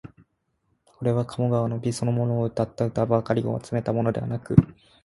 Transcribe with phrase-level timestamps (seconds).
[0.83, 4.55] これは鴨川の美そのものをうたった歌ばかりを集めたものではなく、